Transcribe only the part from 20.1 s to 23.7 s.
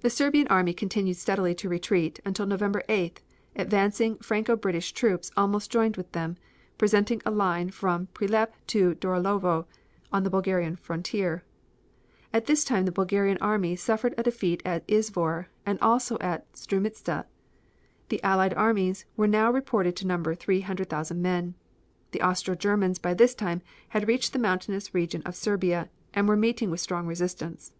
three hundred thousand men. The Austro Germans by this time